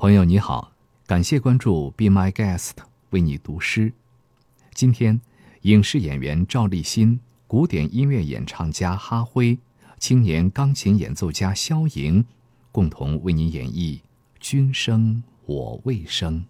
[0.00, 0.72] 朋友你好，
[1.06, 2.70] 感谢关注 Be My Guest，
[3.10, 3.92] 为你读诗。
[4.72, 5.20] 今天，
[5.60, 9.58] 影视演员赵立新、古典音乐演唱家哈辉、
[9.98, 12.24] 青年钢琴演奏家肖莹，
[12.72, 13.98] 共同为你演绎
[14.40, 16.40] 《君生我未生》。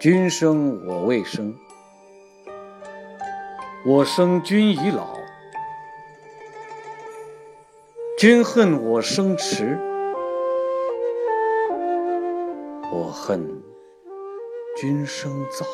[0.00, 1.54] 君生我未生，
[3.84, 5.14] 我生君已老。
[8.16, 9.78] 君恨我生迟，
[12.90, 13.62] 我恨
[14.78, 15.66] 君生早。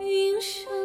[0.00, 0.83] 云深。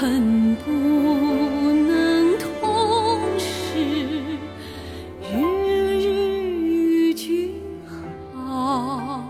[0.00, 3.74] 恨不能同时，
[5.20, 5.34] 日
[5.98, 6.06] 日
[6.62, 7.60] 与君
[8.32, 9.24] 好。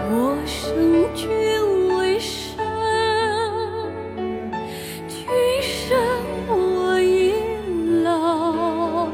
[0.00, 1.28] 我生君
[1.98, 2.56] 未生，
[5.06, 5.18] 君
[5.60, 5.94] 生
[6.48, 7.34] 我已
[8.02, 9.10] 老。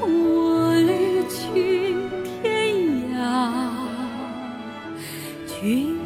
[0.00, 1.94] 我离去
[2.42, 2.74] 天
[3.14, 3.22] 涯，
[5.46, 5.96] 君。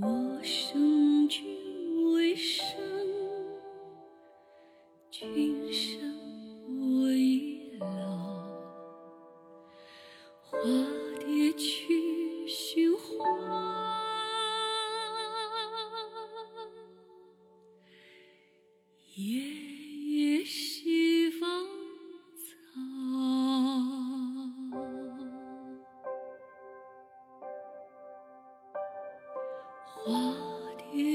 [0.00, 1.44] 我生君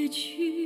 [0.07, 0.56] 去